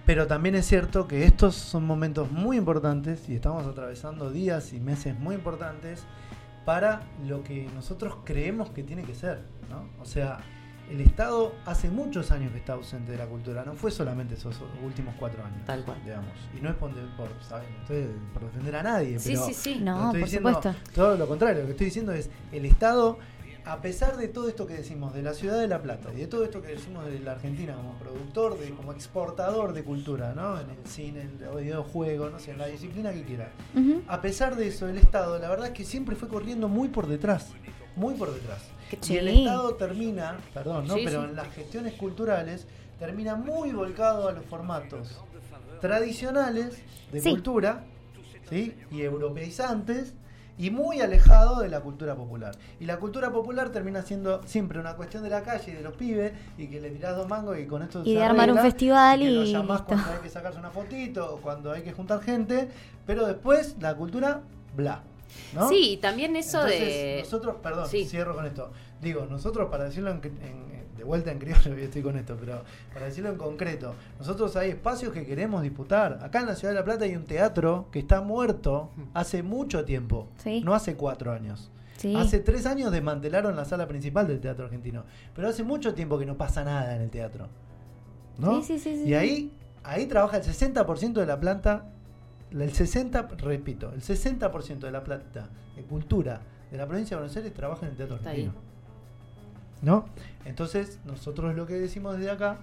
[0.06, 4.80] Pero también es cierto que estos son momentos muy importantes y estamos atravesando días y
[4.80, 6.04] meses muy importantes
[6.64, 9.42] para lo que nosotros creemos que tiene que ser.
[10.02, 10.38] O sea,
[10.90, 14.56] el Estado hace muchos años que está ausente de la cultura, no fue solamente esos
[14.84, 15.98] últimos cuatro años, Tal cual.
[16.04, 16.32] digamos.
[16.58, 17.70] Y no es por, por, ¿saben?
[17.76, 19.80] No estoy por defender a nadie, Sí, pero sí, sí.
[19.82, 20.80] No, por diciendo supuesto.
[20.94, 23.18] Todo lo contrario, lo que estoy diciendo es el Estado,
[23.66, 26.28] a pesar de todo esto que decimos de la ciudad de La Plata y de
[26.28, 30.60] todo esto que decimos de la Argentina como productor, de, como exportador de cultura, ¿no?
[30.62, 33.50] En el cine, en el videojuego, no sé, en la disciplina que quieras.
[33.76, 34.04] Ujú.
[34.08, 37.08] A pesar de eso, el Estado, la verdad es que siempre fue corriendo muy por
[37.08, 37.54] detrás,
[37.96, 38.62] muy por detrás.
[39.08, 39.28] Y el.
[39.28, 40.96] Estado termina, perdón, ¿no?
[40.96, 41.30] Sí, Pero sí.
[41.30, 42.68] en las gestiones culturales
[43.00, 45.20] termina muy volcado a los formatos
[45.82, 46.78] tradicionales
[47.12, 47.84] de cultura,
[48.50, 48.74] ¿sí?
[48.92, 50.14] Y europeizantes
[50.58, 52.56] y muy alejado de la cultura popular.
[52.80, 55.94] Y la cultura popular termina siendo siempre una cuestión de la calle y de los
[55.96, 58.60] pibes y que le tirás dos mangos y con esto Y se de armar un
[58.60, 59.86] festival que lo y llamás listo.
[59.96, 62.70] cuando hay que sacarse una fotito o cuando hay que juntar gente,
[63.06, 64.42] pero después la cultura,
[64.76, 65.04] bla.
[65.54, 65.70] ¿No?
[65.70, 67.20] Sí, y también eso Entonces, de...
[67.24, 68.06] Nosotros, perdón, Sí.
[68.06, 68.72] cierro con esto.
[69.02, 72.64] Digo, nosotros, para decirlo en, en- de vuelta en criollo, yo estoy con esto, pero
[72.94, 76.20] para decirlo en concreto, nosotros hay espacios que queremos disputar.
[76.24, 79.84] Acá en la Ciudad de La Plata hay un teatro que está muerto hace mucho
[79.86, 80.62] tiempo, Sí.
[80.62, 81.70] no hace cuatro años.
[81.98, 82.16] Sí.
[82.16, 85.04] Hace tres años desmantelaron la sala principal del teatro argentino,
[85.36, 87.48] pero hace mucho tiempo que no pasa nada en el teatro.
[88.38, 88.62] ¿no?
[88.64, 89.52] Sí, sí, sí, sí, y ahí,
[89.84, 91.86] ahí trabaja el 60% de la planta,
[92.64, 96.42] el 60, repito, el 60% de la planta de cultura
[96.72, 98.56] de la provincia de Buenos Aires trabaja en el teatro Está argentino.
[99.82, 100.06] ¿No?
[100.46, 102.60] Entonces, nosotros lo que decimos desde acá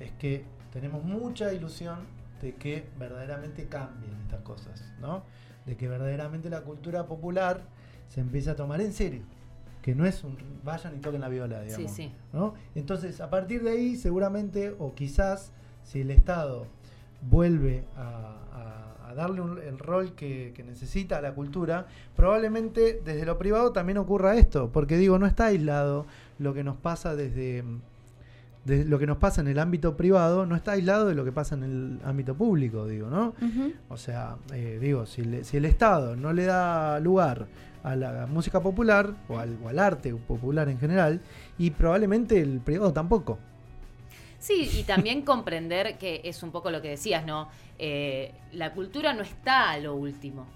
[0.00, 1.98] es que tenemos mucha ilusión,
[2.40, 5.22] de que verdaderamente cambien estas cosas, ¿no?
[5.64, 7.62] De que verdaderamente la cultura popular
[8.08, 9.22] se empiece a tomar en serio.
[9.80, 11.90] Que no es un vayan y toquen la viola, digamos.
[11.90, 12.12] Sí, sí.
[12.32, 12.54] ¿no?
[12.74, 15.52] Entonces, a partir de ahí, seguramente, o quizás,
[15.84, 16.66] si el Estado
[17.22, 18.41] vuelve a,
[19.12, 23.72] a- darle un- el rol que, que necesita a la cultura, probablemente desde lo privado
[23.72, 26.06] también ocurra esto, porque digo, no está aislado
[26.38, 27.62] lo que nos pasa desde,
[28.64, 31.32] desde lo que nos pasa en el ámbito privado, no está aislado de lo que
[31.32, 33.34] pasa en el ámbito público, digo, ¿no?
[33.88, 37.46] O sea, eh, digo, si, le- si el Estado no le da lugar
[37.82, 41.20] a la música popular o al, o al arte popular en general,
[41.58, 43.38] y probablemente el privado tampoco.
[44.42, 47.48] Sí, y también comprender que es un poco lo que decías, ¿no?
[47.78, 50.48] Eh, la cultura no está a lo último.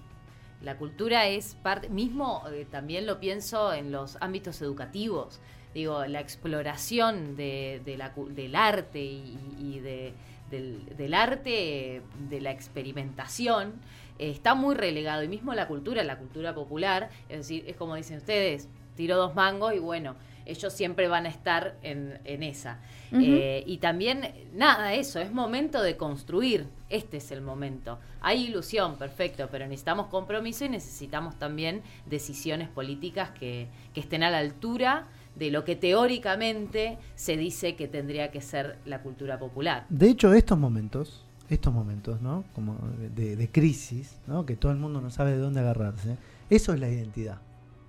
[0.61, 5.39] La cultura es parte, mismo eh, también lo pienso en los ámbitos educativos.
[5.73, 10.13] Digo, la exploración de, de la del arte y, de-
[10.51, 13.73] del, del arte, de la experimentación,
[14.19, 15.23] eh, está muy relegado.
[15.23, 19.33] Y mismo la cultura, la cultura popular, es decir, es como dicen ustedes, tiro dos
[19.33, 20.15] mangos y bueno,
[20.47, 22.79] ellos siempre van a estar en, en esa.
[23.11, 26.67] Eh, y también, nada, eso, es momento de construir.
[26.89, 27.99] Este es el momento.
[28.21, 34.29] Hay ilusión, perfecto, pero necesitamos compromiso y necesitamos también decisiones políticas que, que estén a
[34.29, 39.85] la altura de lo que teóricamente se dice que tendría que ser la cultura popular.
[39.89, 42.43] De hecho, estos momentos, estos momentos, ¿no?
[42.55, 42.77] Como
[43.15, 44.45] de, de crisis, ¿no?
[44.45, 46.17] Que todo el mundo no sabe de dónde agarrarse,
[46.49, 47.39] eso es la identidad.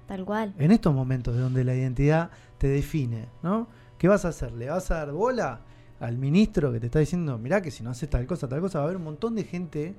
[0.09, 0.55] Tal cual.
[0.59, 3.69] En estos momentos de donde la identidad te define, ¿no?
[3.99, 4.53] ¿Qué vas a hacer?
[4.53, 5.61] ¿Le vas a dar bola
[6.01, 8.79] al ministro que te está diciendo, mirá que si no haces tal cosa, tal cosa,
[8.79, 9.95] va a haber un montón de gente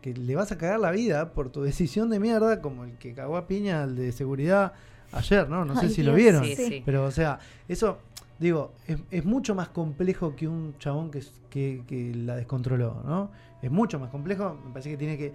[0.00, 3.12] que le vas a cagar la vida por tu decisión de mierda, como el que
[3.12, 4.72] cagó a piña al de seguridad
[5.12, 5.64] ayer, ¿no?
[5.64, 6.44] No sé si lo vieron.
[6.44, 6.82] Sí, sí.
[6.84, 7.38] Pero, o sea,
[7.68, 7.98] eso,
[8.38, 13.02] digo, es, es mucho más complejo que un chabón que, s- que, que la descontroló,
[13.04, 13.30] ¿no?
[13.60, 15.32] Es mucho más complejo, me parece que tiene que...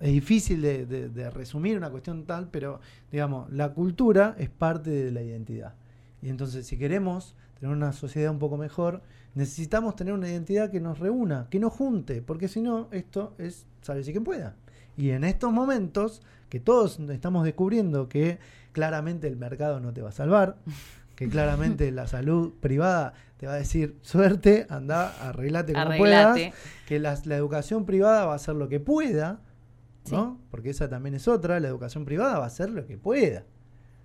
[0.00, 2.80] Es difícil de, de- de resumir una cuestión tal, pero,
[3.10, 5.74] digamos, la cultura es parte de la identidad.
[6.22, 9.02] Y entonces, si queremos tener una sociedad un poco mejor,
[9.34, 13.66] necesitamos tener una identidad que nos reúna, que nos junte, porque si no, esto es,
[13.82, 14.56] sabe si quien pueda.
[14.96, 18.38] Y en estos momentos, que todos estamos descubriendo que
[18.72, 20.56] claramente el mercado no te va a salvar,
[21.14, 26.50] que claramente la salud privada te va a decir, suerte, anda, arreglate como Arreglate.
[26.50, 26.54] puedas,
[26.86, 29.40] que las- la educación privada va a hacer lo que pueda,
[30.10, 30.40] ¿no?
[30.50, 33.44] Porque esa también es otra, la educación privada va a hacer lo que pueda.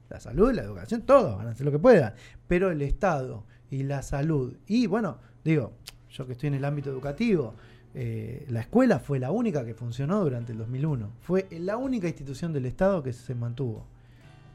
[0.09, 2.13] La salud la educación, todos van a hacer lo que puedan.
[2.47, 5.73] Pero el Estado y la salud, y bueno, digo,
[6.09, 7.55] yo que estoy en el ámbito educativo,
[7.93, 11.11] eh, la escuela fue la única que funcionó durante el 2001.
[11.21, 13.85] Fue la única institución del Estado que se mantuvo.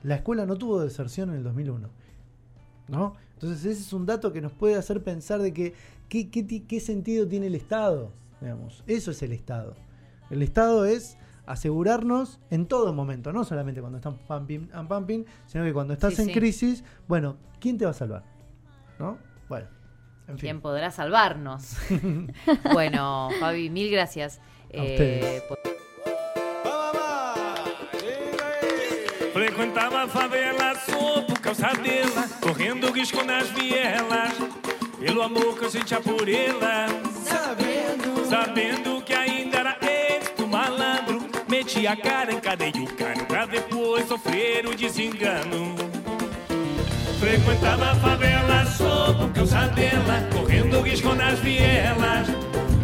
[0.03, 1.89] La escuela no tuvo deserción en el 2001.
[2.89, 3.15] ¿No?
[3.35, 5.75] Entonces ese es un dato que nos puede hacer pensar de que
[6.09, 8.13] qué, qué qué sentido tiene el Estado.
[8.41, 8.85] Digamos.
[8.87, 9.75] Eso es el Estado.
[10.31, 15.65] El Estado es asegurarnos en todo momento, no solamente cuando están pumping and pumping, sino
[15.65, 16.35] que cuando estás Sí, en sí.
[16.35, 18.25] crisis, bueno, ¿quién te va a salvar?
[18.99, 19.19] ¿No?
[19.49, 19.67] Bueno,
[20.29, 20.41] en fin.
[20.49, 21.77] ¿Quién podrá salvarnos?
[22.73, 24.41] bueno, Fabi, mil gracias.
[24.71, 25.43] eh, ustedes.
[25.43, 25.59] por-
[29.33, 34.33] Frequentava a favela só por causa dela, correndo risco nas vielas,
[34.99, 36.87] pelo amor que eu sentia por ela.
[37.23, 38.96] Sabendo, sabendo
[41.77, 45.75] metia a cara em cadeia o cano pra depois sofrer o desengano.
[47.21, 52.29] Frequentava a favela só por causa dela, correndo risco nas vielas,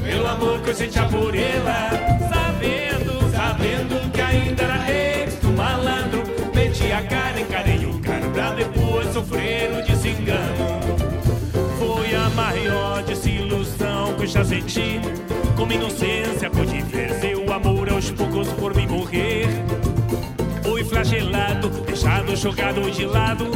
[0.04, 1.90] pelo amor que eu sentia por ela.
[2.32, 6.22] Sabendo, sabendo que ainda era ex do malandro,
[6.54, 10.80] metia a cara em cadeia o cano pra depois sofrer o desengano.
[11.78, 15.00] Foi a maior desilusão que eu já senti.
[15.56, 17.31] Com inocência pude amor
[18.42, 19.46] poucos por mim morrer.
[20.62, 23.46] Fui flagelado, deixado, jogado de lado.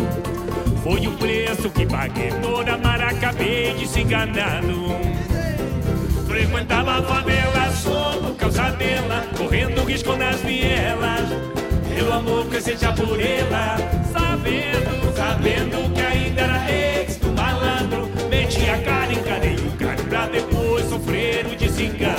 [0.82, 4.96] Foi o preço que paguei por amar, acabei desenganado.
[6.26, 11.28] Frequentava a favela só por causa dela, correndo risco nas vielas.
[11.94, 13.76] Pelo amor sentia por ela,
[14.12, 18.08] sabendo, sabendo que ainda era ex do malandro.
[18.28, 22.15] Meti a cara em cadeia o cara pra depois sofrer o desengano.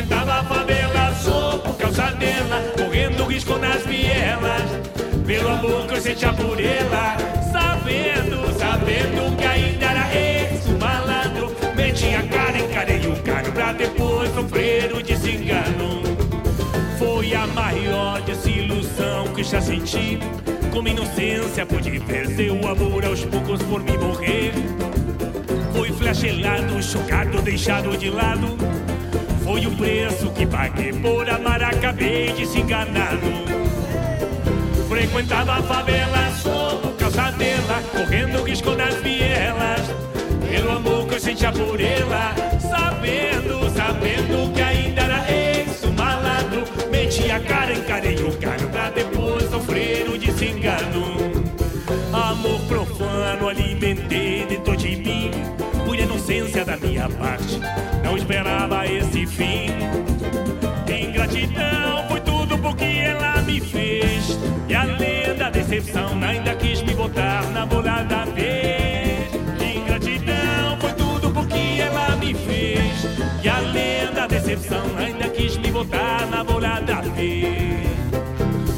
[0.00, 4.62] frequentava a favela só por causa dela, correndo risco nas vielas.
[5.26, 7.16] Pelo amor que eu sentia por ela,
[7.52, 11.54] sabendo, sabendo que ainda era ex o malandro.
[11.76, 16.02] Meti a cara, encarei o cara pra depois sofrer o desengano.
[16.98, 20.18] Foi a maior desilusão que já senti.
[20.72, 24.52] Como inocência pude ver seu amor aos poucos por me morrer.
[25.74, 28.79] Fui flagelado, chocado, deixado de lado
[29.50, 33.26] foi o preço que paguei por amar, acabei desenganado
[34.88, 39.90] Frequentava a favela, sou calça dela Correndo risco nas vielas.
[40.48, 47.34] Pelo amor que eu sentia por ela Sabendo, sabendo que ainda era ex malandro metia
[47.34, 51.16] a cara, encarei o cano Pra depois sofrer o desengano.
[52.12, 54.46] Amor profano alimentei
[56.30, 57.60] inocência da minha parte.
[58.04, 59.66] Não esperava esse fim.
[60.88, 64.38] Ingratidão foi tudo porque ela me fez.
[64.68, 69.28] E além da decepção ainda quis me botar na bola da vez.
[69.76, 73.06] Ingratidão foi tudo porque ela me fez.
[73.42, 77.88] E além da decepção ainda quis me botar na bola da vez.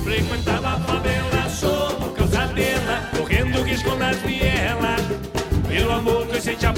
[0.05, 1.42] Frequentava a favela
[2.16, 3.11] causa dela.
[3.16, 4.51] Correndo risco nas vielas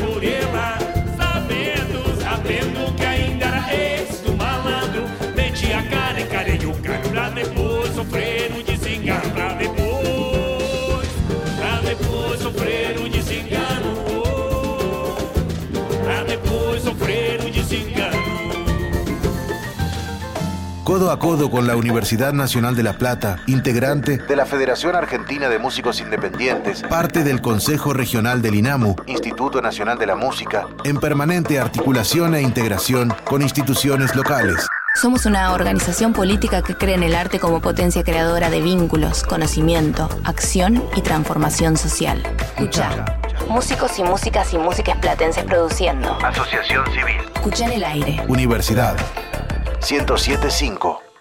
[0.07, 0.84] que
[21.05, 25.51] Codo a codo con la Universidad Nacional de La Plata, integrante de la Federación Argentina
[25.51, 30.97] de Músicos Independientes, parte del Consejo Regional del INAMU, Instituto Nacional de la Música, en
[30.97, 34.67] permanente articulación e integración con instituciones locales.
[34.95, 40.09] Somos una organización política que cree en el arte como potencia creadora de vínculos, conocimiento,
[40.25, 42.23] acción y transformación social.
[42.57, 43.05] Escucha.
[43.51, 46.17] Músicos y músicas y músicas platenses produciendo.
[46.25, 47.21] Asociación Civil.
[47.35, 48.25] Escucha en el aire.
[48.27, 48.97] Universidad
[49.85, 51.14] 1075.